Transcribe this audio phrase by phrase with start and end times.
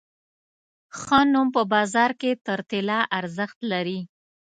[0.99, 3.99] ښه نوم په بازار کې تر طلا ارزښت لري.